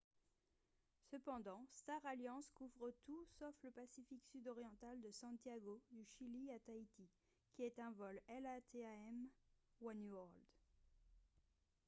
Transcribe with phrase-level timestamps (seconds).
[1.11, 6.57] cependant star alliance couvre tout sauf le pacifique sud oriental de santiago du chili à
[6.59, 7.07] tahiti
[7.53, 9.27] qui est un vol latam
[9.79, 10.43] oneworld